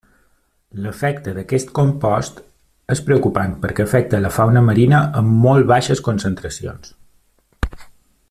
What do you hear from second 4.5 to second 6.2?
marina a molt baixes